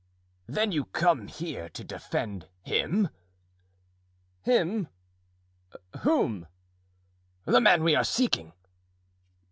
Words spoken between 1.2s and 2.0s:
here to